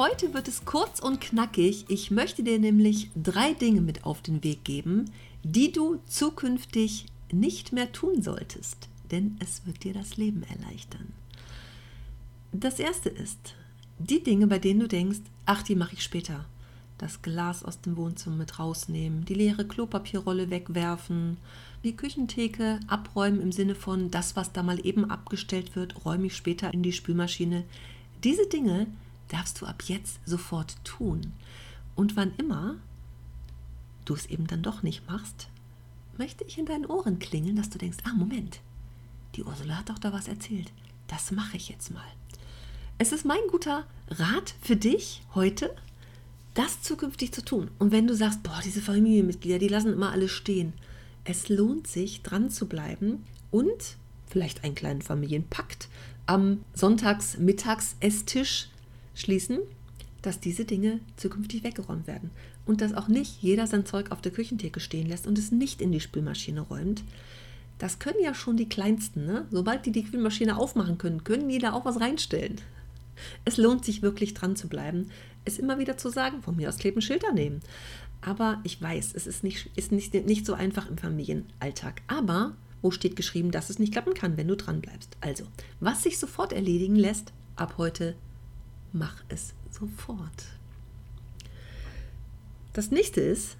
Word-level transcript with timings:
Heute 0.00 0.32
wird 0.32 0.48
es 0.48 0.64
kurz 0.64 0.98
und 0.98 1.20
knackig. 1.20 1.84
Ich 1.88 2.10
möchte 2.10 2.42
dir 2.42 2.58
nämlich 2.58 3.10
drei 3.22 3.52
Dinge 3.52 3.82
mit 3.82 4.04
auf 4.06 4.22
den 4.22 4.42
Weg 4.42 4.64
geben, 4.64 5.10
die 5.42 5.72
du 5.72 6.00
zukünftig 6.06 7.04
nicht 7.30 7.74
mehr 7.74 7.92
tun 7.92 8.22
solltest, 8.22 8.88
denn 9.10 9.36
es 9.40 9.66
wird 9.66 9.84
dir 9.84 9.92
das 9.92 10.16
Leben 10.16 10.42
erleichtern. 10.44 11.12
Das 12.50 12.78
erste 12.78 13.10
ist, 13.10 13.52
die 13.98 14.22
Dinge, 14.22 14.46
bei 14.46 14.58
denen 14.58 14.80
du 14.80 14.88
denkst, 14.88 15.20
ach, 15.44 15.62
die 15.62 15.76
mache 15.76 15.92
ich 15.92 16.02
später. 16.02 16.46
Das 16.96 17.20
Glas 17.20 17.62
aus 17.62 17.82
dem 17.82 17.98
Wohnzimmer 17.98 18.36
mit 18.36 18.58
rausnehmen, 18.58 19.26
die 19.26 19.34
leere 19.34 19.66
Klopapierrolle 19.66 20.48
wegwerfen, 20.48 21.36
die 21.84 21.94
Küchentheke 21.94 22.80
abräumen 22.86 23.42
im 23.42 23.52
Sinne 23.52 23.74
von, 23.74 24.10
das, 24.10 24.34
was 24.34 24.50
da 24.50 24.62
mal 24.62 24.80
eben 24.82 25.10
abgestellt 25.10 25.76
wird, 25.76 26.06
räume 26.06 26.28
ich 26.28 26.36
später 26.36 26.72
in 26.72 26.82
die 26.82 26.94
Spülmaschine. 26.94 27.64
Diese 28.24 28.46
Dinge 28.46 28.86
darfst 29.32 29.60
du 29.60 29.66
ab 29.66 29.82
jetzt 29.86 30.20
sofort 30.26 30.76
tun. 30.84 31.32
Und 31.94 32.16
wann 32.16 32.34
immer 32.36 32.76
du 34.04 34.14
es 34.14 34.26
eben 34.26 34.46
dann 34.46 34.62
doch 34.62 34.82
nicht 34.82 35.06
machst, 35.06 35.48
möchte 36.18 36.44
ich 36.44 36.58
in 36.58 36.66
deinen 36.66 36.86
Ohren 36.86 37.18
klingeln, 37.18 37.56
dass 37.56 37.70
du 37.70 37.78
denkst, 37.78 37.98
ah 38.04 38.12
Moment, 38.14 38.60
die 39.36 39.44
Ursula 39.44 39.78
hat 39.78 39.88
doch 39.88 39.98
da 39.98 40.12
was 40.12 40.28
erzählt. 40.28 40.72
Das 41.06 41.30
mache 41.30 41.56
ich 41.56 41.68
jetzt 41.68 41.92
mal. 41.92 42.06
Es 42.98 43.12
ist 43.12 43.24
mein 43.24 43.40
guter 43.50 43.84
Rat 44.08 44.54
für 44.60 44.76
dich 44.76 45.22
heute, 45.34 45.74
das 46.54 46.82
zukünftig 46.82 47.32
zu 47.32 47.44
tun. 47.44 47.70
Und 47.78 47.92
wenn 47.92 48.06
du 48.06 48.14
sagst, 48.14 48.42
boah, 48.42 48.60
diese 48.64 48.82
Familienmitglieder, 48.82 49.58
die 49.58 49.68
lassen 49.68 49.92
immer 49.92 50.10
alles 50.10 50.30
stehen. 50.30 50.72
Es 51.24 51.48
lohnt 51.48 51.86
sich, 51.86 52.22
dran 52.22 52.50
zu 52.50 52.66
bleiben 52.66 53.24
und 53.50 53.96
vielleicht 54.26 54.64
einen 54.64 54.74
kleinen 54.74 55.02
Familienpakt 55.02 55.88
am 56.26 56.64
Sonntagsmittags-Esstisch 56.74 58.69
schließen, 59.20 59.58
dass 60.22 60.40
diese 60.40 60.64
Dinge 60.64 61.00
zukünftig 61.16 61.64
weggeräumt 61.64 62.06
werden 62.06 62.30
und 62.66 62.80
dass 62.80 62.94
auch 62.94 63.08
nicht 63.08 63.42
jeder 63.42 63.66
sein 63.66 63.86
Zeug 63.86 64.10
auf 64.10 64.20
der 64.20 64.32
Küchentheke 64.32 64.80
stehen 64.80 65.08
lässt 65.08 65.26
und 65.26 65.38
es 65.38 65.50
nicht 65.50 65.80
in 65.80 65.92
die 65.92 66.00
Spülmaschine 66.00 66.60
räumt. 66.60 67.02
Das 67.78 67.98
können 67.98 68.22
ja 68.22 68.34
schon 68.34 68.56
die 68.56 68.68
Kleinsten. 68.68 69.24
Ne? 69.24 69.46
Sobald 69.50 69.86
die 69.86 69.92
die 69.92 70.04
Spülmaschine 70.04 70.58
aufmachen 70.58 70.98
können, 70.98 71.24
können 71.24 71.48
die 71.48 71.58
da 71.58 71.72
auch 71.72 71.86
was 71.86 72.00
reinstellen. 72.00 72.60
Es 73.44 73.56
lohnt 73.56 73.84
sich 73.84 74.02
wirklich 74.02 74.34
dran 74.34 74.56
zu 74.56 74.68
bleiben, 74.68 75.10
es 75.44 75.58
immer 75.58 75.78
wieder 75.78 75.96
zu 75.96 76.10
sagen, 76.10 76.42
von 76.42 76.56
mir 76.56 76.68
aus 76.68 76.78
kleben 76.78 77.00
Schilder 77.00 77.32
nehmen. 77.32 77.60
Aber 78.20 78.60
ich 78.64 78.80
weiß, 78.80 79.14
es 79.14 79.26
ist 79.26 79.42
nicht, 79.42 79.70
ist 79.76 79.92
nicht, 79.92 80.12
nicht 80.26 80.44
so 80.44 80.52
einfach 80.52 80.88
im 80.90 80.98
Familienalltag. 80.98 82.02
Aber 82.06 82.54
wo 82.82 82.90
steht 82.90 83.16
geschrieben, 83.16 83.50
dass 83.50 83.70
es 83.70 83.78
nicht 83.78 83.92
klappen 83.92 84.14
kann, 84.14 84.36
wenn 84.36 84.48
du 84.48 84.56
dran 84.56 84.80
bleibst? 84.80 85.16
Also, 85.20 85.44
was 85.80 86.02
sich 86.02 86.18
sofort 86.18 86.52
erledigen 86.52 86.96
lässt, 86.96 87.32
ab 87.56 87.74
heute 87.78 88.14
mach 88.92 89.22
es 89.28 89.54
sofort. 89.70 90.46
Das 92.72 92.90
nächste 92.90 93.20
ist, 93.20 93.56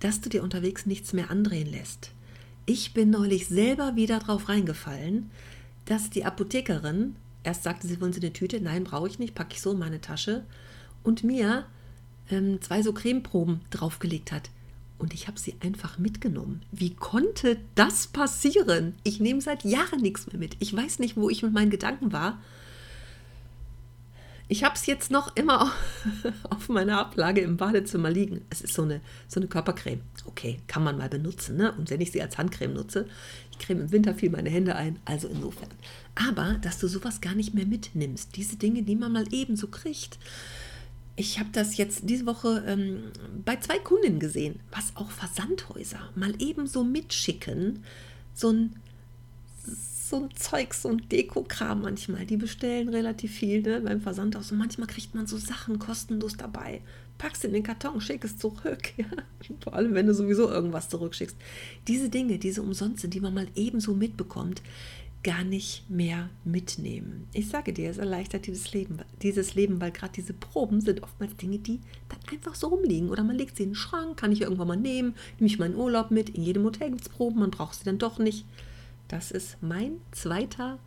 dass 0.00 0.20
du 0.20 0.28
dir 0.28 0.42
unterwegs 0.42 0.86
nichts 0.86 1.12
mehr 1.12 1.30
andrehen 1.30 1.70
lässt. 1.70 2.10
Ich 2.66 2.94
bin 2.94 3.10
neulich 3.10 3.48
selber 3.48 3.96
wieder 3.96 4.18
drauf 4.18 4.48
reingefallen, 4.48 5.30
dass 5.84 6.10
die 6.10 6.24
Apothekerin 6.24 7.16
erst 7.42 7.62
sagte, 7.62 7.86
sie 7.86 8.00
wollen 8.00 8.12
sie 8.12 8.20
eine 8.20 8.32
Tüte, 8.32 8.60
nein, 8.60 8.84
brauche 8.84 9.08
ich 9.08 9.18
nicht, 9.18 9.34
packe 9.34 9.54
ich 9.54 9.62
so 9.62 9.72
in 9.72 9.78
meine 9.78 10.00
Tasche 10.00 10.44
und 11.02 11.24
mir 11.24 11.66
ähm, 12.30 12.60
zwei 12.60 12.82
so 12.82 12.92
Cremeproben 12.92 13.60
draufgelegt 13.70 14.32
hat. 14.32 14.50
Und 14.98 15.14
ich 15.14 15.28
habe 15.28 15.38
sie 15.38 15.54
einfach 15.60 15.98
mitgenommen. 15.98 16.62
Wie 16.72 16.94
konnte 16.94 17.56
das 17.74 18.06
passieren? 18.06 18.94
Ich 19.02 19.18
nehme 19.18 19.40
seit 19.40 19.64
Jahren 19.64 20.00
nichts 20.00 20.26
mehr 20.26 20.38
mit. 20.38 20.56
Ich 20.58 20.76
weiß 20.76 20.98
nicht, 20.98 21.16
wo 21.16 21.30
ich 21.30 21.42
mit 21.42 21.54
meinen 21.54 21.70
Gedanken 21.70 22.12
war. 22.12 22.38
Ich 24.50 24.64
habe 24.64 24.74
es 24.74 24.86
jetzt 24.86 25.12
noch 25.12 25.36
immer 25.36 25.72
auf 26.50 26.68
meiner 26.68 26.98
Ablage 26.98 27.40
im 27.40 27.56
Badezimmer 27.56 28.10
liegen. 28.10 28.40
Es 28.50 28.60
ist 28.60 28.74
so 28.74 28.82
eine, 28.82 29.00
so 29.28 29.38
eine 29.38 29.48
Körpercreme. 29.48 30.00
Okay, 30.24 30.58
kann 30.66 30.82
man 30.82 30.98
mal 30.98 31.08
benutzen. 31.08 31.56
Ne? 31.56 31.72
Und 31.78 31.88
wenn 31.88 32.00
ich 32.00 32.10
sie 32.10 32.20
als 32.20 32.36
Handcreme 32.36 32.74
nutze, 32.74 33.06
ich 33.52 33.60
creme 33.60 33.82
im 33.82 33.92
Winter 33.92 34.12
viel 34.12 34.28
meine 34.28 34.50
Hände 34.50 34.74
ein, 34.74 34.98
also 35.04 35.28
insofern. 35.28 35.68
Aber, 36.16 36.54
dass 36.62 36.80
du 36.80 36.88
sowas 36.88 37.20
gar 37.20 37.36
nicht 37.36 37.54
mehr 37.54 37.64
mitnimmst, 37.64 38.34
diese 38.34 38.56
Dinge, 38.56 38.82
die 38.82 38.96
man 38.96 39.12
mal 39.12 39.32
eben 39.32 39.54
so 39.54 39.68
kriegt. 39.68 40.18
Ich 41.14 41.38
habe 41.38 41.50
das 41.52 41.76
jetzt 41.76 42.10
diese 42.10 42.26
Woche 42.26 42.64
ähm, 42.66 43.04
bei 43.44 43.54
zwei 43.54 43.78
Kundinnen 43.78 44.18
gesehen, 44.18 44.58
was 44.72 44.96
auch 44.96 45.12
Versandhäuser 45.12 46.10
mal 46.16 46.34
eben 46.42 46.66
so 46.66 46.82
mitschicken. 46.82 47.84
So 48.34 48.50
ein 48.50 48.74
so 50.10 50.16
ein 50.16 50.30
Zeug, 50.34 50.74
so 50.74 50.88
ein 50.88 51.08
Dekokram 51.08 51.82
manchmal. 51.82 52.26
Die 52.26 52.36
bestellen 52.36 52.88
relativ 52.88 53.32
viel 53.32 53.62
ne, 53.62 53.80
beim 53.80 54.00
Versandhaus 54.00 54.50
und 54.50 54.58
manchmal 54.58 54.88
kriegt 54.88 55.14
man 55.14 55.26
so 55.26 55.36
Sachen 55.36 55.78
kostenlos 55.78 56.36
dabei. 56.36 56.80
Packst 57.16 57.44
in 57.44 57.52
den 57.52 57.62
Karton, 57.62 58.00
schick 58.00 58.24
es 58.24 58.36
zurück. 58.36 58.82
Ja? 58.96 59.06
Vor 59.62 59.74
allem, 59.74 59.94
wenn 59.94 60.06
du 60.06 60.14
sowieso 60.14 60.50
irgendwas 60.50 60.88
zurückschickst. 60.88 61.36
Diese 61.86 62.08
Dinge, 62.08 62.38
diese 62.38 62.62
umsonst 62.62 63.02
sind, 63.02 63.14
die 63.14 63.20
man 63.20 63.34
mal 63.34 63.46
ebenso 63.54 63.94
mitbekommt, 63.94 64.62
gar 65.22 65.44
nicht 65.44 65.88
mehr 65.90 66.30
mitnehmen. 66.44 67.28
Ich 67.32 67.48
sage 67.48 67.72
dir, 67.72 67.90
es 67.90 67.98
erleichtert 67.98 68.46
dieses 68.46 68.72
Leben, 68.72 68.98
dieses 69.22 69.54
Leben 69.54 69.80
weil 69.80 69.92
gerade 69.92 70.14
diese 70.14 70.32
Proben 70.32 70.80
sind 70.80 71.02
oftmals 71.02 71.36
Dinge, 71.36 71.58
die 71.58 71.80
dann 72.08 72.18
einfach 72.32 72.54
so 72.54 72.68
rumliegen. 72.68 73.10
Oder 73.10 73.22
man 73.22 73.36
legt 73.36 73.56
sie 73.56 73.64
in 73.64 73.70
den 73.70 73.74
Schrank, 73.74 74.16
kann 74.16 74.32
ich 74.32 74.40
irgendwann 74.40 74.68
mal 74.68 74.76
nehmen, 74.76 75.14
nehme 75.38 75.46
ich 75.46 75.58
meinen 75.58 75.76
Urlaub 75.76 76.10
mit. 76.10 76.30
In 76.30 76.42
jedem 76.42 76.64
Hotel 76.64 76.90
gibt 76.90 77.02
es 77.02 77.08
Proben, 77.08 77.40
man 77.40 77.50
braucht 77.50 77.74
sie 77.74 77.84
dann 77.84 77.98
doch 77.98 78.18
nicht. 78.18 78.46
Das 79.10 79.32
ist 79.32 79.56
mein 79.60 80.00
zweiter 80.12 80.78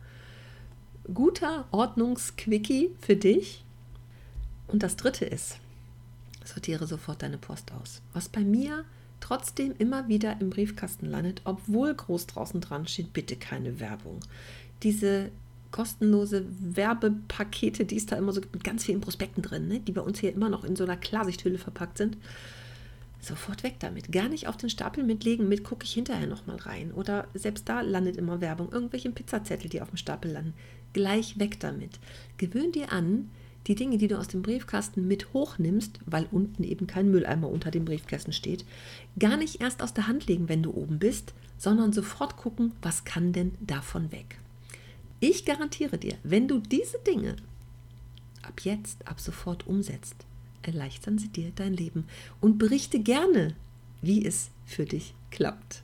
guter 1.12 1.66
Ordnungsquickie 1.72 2.90
für 2.98 3.16
dich. 3.16 3.62
Und 4.66 4.82
das 4.82 4.96
dritte 4.96 5.26
ist, 5.26 5.58
sortiere 6.42 6.86
sofort 6.86 7.20
deine 7.22 7.36
Post 7.36 7.70
aus. 7.72 8.00
Was 8.14 8.30
bei 8.30 8.40
mir 8.40 8.86
trotzdem 9.20 9.74
immer 9.78 10.08
wieder 10.08 10.40
im 10.40 10.48
Briefkasten 10.48 11.04
landet, 11.04 11.42
obwohl 11.44 11.92
groß 11.92 12.26
draußen 12.26 12.62
dran 12.62 12.86
steht, 12.86 13.12
bitte 13.12 13.36
keine 13.36 13.78
Werbung. 13.78 14.20
Diese 14.82 15.30
kostenlose 15.70 16.46
Werbepakete, 16.48 17.84
die 17.84 17.98
es 17.98 18.06
da 18.06 18.16
immer 18.16 18.32
so 18.32 18.40
gibt, 18.40 18.54
mit 18.54 18.64
ganz 18.64 18.84
vielen 18.84 19.02
Prospekten 19.02 19.42
drin, 19.42 19.68
ne, 19.68 19.80
die 19.80 19.92
bei 19.92 20.00
uns 20.00 20.20
hier 20.20 20.32
immer 20.32 20.48
noch 20.48 20.64
in 20.64 20.76
so 20.76 20.84
einer 20.84 20.96
Klarsichthülle 20.96 21.58
verpackt 21.58 21.98
sind 21.98 22.16
sofort 23.24 23.62
weg 23.62 23.76
damit. 23.78 24.12
Gar 24.12 24.28
nicht 24.28 24.48
auf 24.48 24.56
den 24.56 24.70
Stapel 24.70 25.04
mitlegen, 25.04 25.48
mit 25.48 25.64
gucke 25.64 25.84
ich 25.84 25.92
hinterher 25.92 26.26
nochmal 26.26 26.56
rein. 26.56 26.92
Oder 26.92 27.28
selbst 27.34 27.68
da 27.68 27.80
landet 27.80 28.16
immer 28.16 28.40
Werbung, 28.40 28.70
irgendwelche 28.72 29.10
Pizzazettel, 29.10 29.68
die 29.68 29.80
auf 29.80 29.88
dem 29.88 29.96
Stapel 29.96 30.30
landen. 30.30 30.54
Gleich 30.92 31.38
weg 31.38 31.60
damit. 31.60 31.98
Gewöhn 32.38 32.72
dir 32.72 32.92
an, 32.92 33.30
die 33.66 33.74
Dinge, 33.74 33.98
die 33.98 34.08
du 34.08 34.18
aus 34.18 34.28
dem 34.28 34.42
Briefkasten 34.42 35.08
mit 35.08 35.32
hochnimmst, 35.32 36.00
weil 36.06 36.26
unten 36.30 36.64
eben 36.64 36.86
kein 36.86 37.10
Mülleimer 37.10 37.48
unter 37.48 37.70
dem 37.70 37.84
Briefkasten 37.84 38.32
steht, 38.32 38.64
gar 39.18 39.36
nicht 39.36 39.60
erst 39.60 39.82
aus 39.82 39.94
der 39.94 40.06
Hand 40.06 40.26
legen, 40.26 40.48
wenn 40.48 40.62
du 40.62 40.72
oben 40.72 40.98
bist, 40.98 41.32
sondern 41.56 41.92
sofort 41.92 42.36
gucken, 42.36 42.72
was 42.82 43.04
kann 43.04 43.32
denn 43.32 43.54
davon 43.60 44.12
weg. 44.12 44.38
Ich 45.20 45.44
garantiere 45.44 45.96
dir, 45.96 46.16
wenn 46.22 46.48
du 46.48 46.58
diese 46.58 46.98
Dinge 46.98 47.36
ab 48.42 48.60
jetzt, 48.62 49.08
ab 49.08 49.20
sofort 49.20 49.66
umsetzt, 49.66 50.26
erleichtern 50.64 51.18
sie 51.18 51.28
dir 51.28 51.52
dein 51.54 51.74
Leben 51.74 52.06
und 52.40 52.58
berichte 52.58 52.98
gerne, 52.98 53.54
wie 54.02 54.24
es 54.24 54.50
für 54.66 54.84
dich 54.84 55.14
klappt. 55.30 55.82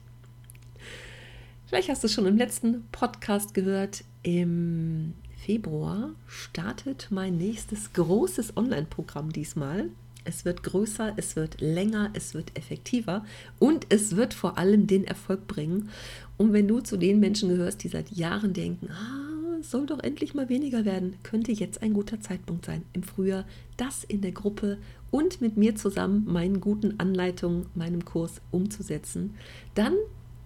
Vielleicht 1.66 1.88
hast 1.88 2.02
du 2.02 2.08
schon 2.08 2.26
im 2.26 2.36
letzten 2.36 2.84
Podcast 2.90 3.54
gehört, 3.54 4.02
im 4.22 5.14
Februar 5.36 6.10
startet 6.26 7.08
mein 7.10 7.36
nächstes 7.36 7.92
großes 7.92 8.56
Online-Programm 8.56 9.32
diesmal. 9.32 9.88
Es 10.24 10.44
wird 10.44 10.62
größer, 10.62 11.14
es 11.16 11.36
wird 11.36 11.60
länger, 11.60 12.10
es 12.12 12.34
wird 12.34 12.58
effektiver 12.58 13.24
und 13.58 13.86
es 13.88 14.16
wird 14.16 14.34
vor 14.34 14.58
allem 14.58 14.86
den 14.86 15.04
Erfolg 15.04 15.46
bringen. 15.46 15.88
Und 16.36 16.52
wenn 16.52 16.68
du 16.68 16.80
zu 16.80 16.98
den 16.98 17.20
Menschen 17.20 17.48
gehörst, 17.48 17.82
die 17.84 17.88
seit 17.88 18.10
Jahren 18.10 18.52
denken, 18.52 18.88
ah, 18.90 19.29
es 19.29 19.29
soll 19.62 19.86
doch 19.86 20.00
endlich 20.00 20.34
mal 20.34 20.48
weniger 20.48 20.84
werden, 20.84 21.16
könnte 21.22 21.52
jetzt 21.52 21.82
ein 21.82 21.92
guter 21.92 22.20
Zeitpunkt 22.20 22.66
sein, 22.66 22.82
im 22.92 23.02
Frühjahr 23.02 23.44
das 23.76 24.04
in 24.04 24.20
der 24.20 24.32
Gruppe 24.32 24.78
und 25.10 25.40
mit 25.40 25.56
mir 25.56 25.76
zusammen 25.76 26.24
meinen 26.26 26.60
guten 26.60 26.98
Anleitungen, 26.98 27.66
meinem 27.74 28.04
Kurs 28.04 28.40
umzusetzen. 28.50 29.34
Dann 29.74 29.94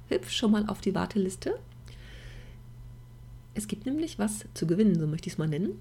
hüpf 0.09 0.31
schon 0.31 0.51
mal 0.51 0.67
auf 0.67 0.81
die 0.81 0.95
Warteliste. 0.95 1.59
Es 3.55 3.69
gibt 3.69 3.87
nämlich 3.87 4.19
was 4.19 4.47
zu 4.55 4.67
gewinnen, 4.67 4.99
so 4.99 5.07
möchte 5.07 5.29
ich 5.29 5.35
es 5.35 5.39
mal 5.39 5.49
nennen. 5.49 5.79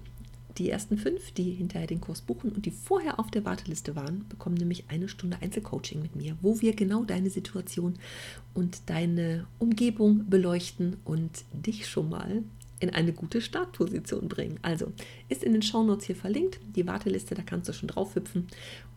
Die 0.58 0.70
ersten 0.70 0.98
fünf, 0.98 1.32
die 1.32 1.50
hinterher 1.50 1.88
den 1.88 2.00
Kurs 2.00 2.20
buchen 2.20 2.52
und 2.52 2.64
die 2.64 2.70
vorher 2.70 3.18
auf 3.18 3.28
der 3.30 3.44
Warteliste 3.44 3.96
waren, 3.96 4.24
bekommen 4.28 4.54
nämlich 4.54 4.84
eine 4.88 5.08
Stunde 5.08 5.38
Einzelcoaching 5.40 6.00
mit 6.00 6.14
mir, 6.14 6.36
wo 6.42 6.60
wir 6.60 6.76
genau 6.76 7.04
deine 7.04 7.28
Situation 7.28 7.94
und 8.54 8.82
deine 8.86 9.46
Umgebung 9.58 10.30
beleuchten 10.30 10.96
und 11.04 11.44
dich 11.52 11.88
schon 11.88 12.08
mal 12.08 12.44
in 12.84 12.90
eine 12.90 13.12
gute 13.12 13.40
Startposition 13.40 14.28
bringen. 14.28 14.58
Also 14.62 14.92
ist 15.28 15.42
in 15.42 15.52
den 15.52 15.62
Shownotes 15.62 16.06
hier 16.06 16.16
verlinkt, 16.16 16.60
die 16.76 16.86
Warteliste, 16.86 17.34
da 17.34 17.42
kannst 17.42 17.68
du 17.68 17.72
schon 17.72 17.88
drauf 17.88 18.14
hüpfen. 18.14 18.46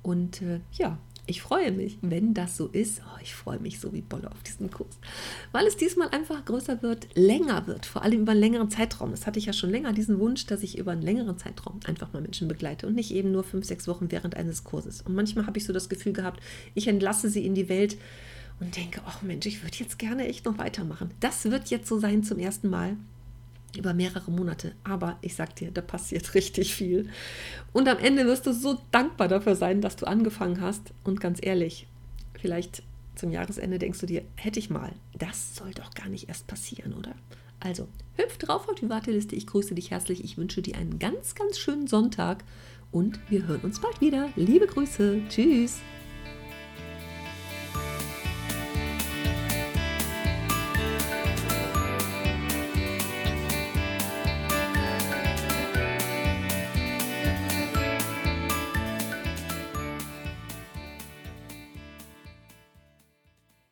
Und 0.04 0.42
äh, 0.42 0.60
ja, 0.74 1.00
ich 1.30 1.42
freue 1.42 1.74
mich, 1.74 1.98
wenn 2.02 2.34
das 2.34 2.56
so 2.56 2.68
ist. 2.68 3.02
Oh, 3.04 3.20
ich 3.22 3.36
freue 3.36 3.60
mich 3.60 3.82
so 3.82 3.92
wie 3.92 4.02
Bolle 4.02 4.32
auf 4.32 4.42
diesen 4.44 4.72
Kurs, 4.72 4.98
weil 5.52 5.68
es 5.68 5.76
diesmal 5.76 6.08
einfach 6.10 6.46
größer 6.46 6.82
wird, 6.82 7.08
länger 7.16 7.68
wird, 7.68 7.86
vor 7.86 8.02
allem 8.04 8.22
über 8.22 8.32
einen 8.32 8.40
längeren 8.40 8.70
Zeitraum. 8.70 9.12
Das 9.12 9.28
hatte 9.28 9.38
ich 9.38 9.46
ja 9.46 9.52
schon 9.52 9.70
länger, 9.70 9.92
diesen 9.92 10.20
Wunsch, 10.20 10.46
dass 10.46 10.64
ich 10.64 10.78
über 10.78 10.94
einen 10.94 11.02
längeren 11.02 11.38
Zeitraum 11.38 11.82
einfach 11.86 12.14
mal 12.14 12.22
Menschen 12.22 12.48
begleite 12.48 12.88
und 12.88 12.96
nicht 12.96 13.12
eben 13.12 13.34
nur 13.34 13.44
fünf, 13.44 13.66
sechs 13.66 13.90
Wochen 13.90 14.10
während 14.10 14.38
eines 14.38 14.64
Kurses. 14.64 15.02
Und 15.02 15.16
manchmal 15.16 15.46
habe 15.46 15.58
ich 15.58 15.66
so 15.66 15.74
das 15.74 15.90
Gefühl 15.90 16.14
gehabt, 16.14 16.42
ich 16.76 16.88
entlasse 16.88 17.30
sie 17.30 17.46
in 17.46 17.56
die 17.56 17.68
Welt 17.68 17.98
und 18.62 18.78
denke, 18.78 19.02
ach 19.06 19.22
Mensch, 19.22 19.46
ich 19.46 19.62
würde 19.64 19.78
jetzt 19.78 20.00
gerne 20.00 20.28
echt 20.28 20.46
noch 20.46 20.58
weitermachen. 20.58 21.12
Das 21.20 21.44
wird 21.46 21.70
jetzt 21.70 21.90
so 21.90 22.00
sein 22.00 22.24
zum 22.24 22.40
ersten 22.40 22.70
Mal 22.70 22.96
über 23.78 23.94
mehrere 23.94 24.32
Monate. 24.32 24.74
Aber 24.84 25.18
ich 25.22 25.36
sag 25.36 25.56
dir, 25.56 25.72
da 25.72 25.82
passiert 25.82 26.34
richtig 26.34 26.76
viel. 26.76 27.10
Und 27.74 27.88
am 27.88 27.98
Ende 28.00 28.26
wirst 28.26 28.48
du 28.48 28.54
so 28.54 28.80
dankbar 28.92 29.28
dafür 29.28 29.56
sein, 29.56 29.82
dass 29.82 29.96
du 29.96 30.06
angefangen 30.06 30.62
hast. 30.62 30.94
Und 31.04 31.22
ganz 31.22 31.40
ehrlich, 31.42 31.88
vielleicht 32.40 32.84
zum 33.16 33.32
Jahresende 33.32 33.80
denkst 33.80 34.00
du 34.00 34.06
dir, 34.06 34.24
hätte 34.36 34.60
ich 34.60 34.70
mal. 34.70 34.92
Das 35.18 35.56
soll 35.56 35.72
doch 35.72 35.94
gar 35.94 36.10
nicht 36.10 36.30
erst 36.30 36.48
passieren, 36.48 36.94
oder? 36.94 37.16
Also, 37.60 37.88
hüpf 38.16 38.38
drauf 38.38 38.70
auf 38.70 38.76
die 38.76 38.90
Warteliste. 38.90 39.36
Ich 39.36 39.48
grüße 39.48 39.74
dich 39.74 39.92
herzlich. 39.92 40.24
Ich 40.24 40.38
wünsche 40.38 40.62
dir 40.62 40.78
einen 40.78 41.00
ganz, 41.00 41.36
ganz 41.36 41.58
schönen 41.58 41.88
Sonntag. 41.88 42.44
Und 42.92 43.20
wir 43.30 43.48
hören 43.48 43.62
uns 43.62 43.82
bald 43.82 44.00
wieder. 44.00 44.30
Liebe 44.36 44.68
Grüße. 44.68 45.22
Tschüss. 45.30 45.80